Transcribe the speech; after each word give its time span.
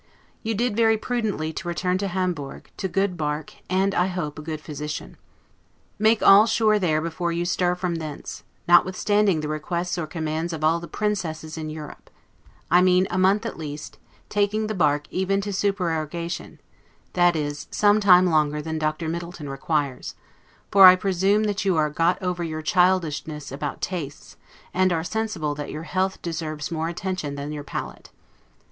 You 0.41 0.55
did 0.55 0.75
very 0.75 0.97
prudently 0.97 1.53
to 1.53 1.67
return 1.67 1.99
to 1.99 2.07
Hamburg, 2.07 2.71
to 2.77 2.87
good 2.87 3.17
bark, 3.17 3.53
and, 3.69 3.93
I 3.93 4.07
hope, 4.07 4.39
a 4.39 4.41
good 4.41 4.59
physician. 4.59 5.15
Make 5.99 6.23
all 6.23 6.47
sure 6.47 6.79
there 6.79 7.01
before 7.01 7.31
you 7.31 7.45
stir 7.45 7.75
from 7.75 7.93
thence, 7.97 8.43
notwithstanding 8.67 9.41
the 9.41 9.47
requests 9.47 9.99
or 9.99 10.07
commands 10.07 10.53
of 10.53 10.63
all 10.63 10.79
the 10.79 10.87
princesses 10.87 11.55
in 11.55 11.69
Europe: 11.69 12.09
I 12.71 12.81
mean 12.81 13.05
a 13.11 13.19
month 13.19 13.45
at 13.45 13.59
least, 13.59 13.99
taking 14.27 14.65
the 14.65 14.73
bark 14.73 15.05
even 15.11 15.39
to 15.41 15.53
supererogation, 15.53 16.59
that 17.13 17.35
is, 17.35 17.67
some 17.69 17.99
time 17.99 18.25
longer 18.25 18.59
than 18.59 18.79
Dr. 18.79 19.07
Middleton 19.07 19.49
requires; 19.49 20.15
for, 20.71 20.87
I 20.87 20.95
presume, 20.95 21.45
you 21.59 21.77
are 21.77 21.91
got 21.91 22.19
over 22.23 22.43
your 22.43 22.63
childishness 22.63 23.51
about 23.51 23.81
tastes, 23.81 24.35
and 24.73 24.91
are 24.91 25.03
sensible 25.03 25.53
that 25.53 25.69
your 25.69 25.83
health 25.83 26.19
deserves 26.23 26.71
more 26.71 26.89
attention 26.89 27.35
than 27.35 27.51
your 27.51 27.63
palate. 27.63 28.09